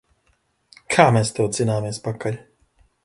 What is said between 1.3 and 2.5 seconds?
tev dzināmies pakaļ!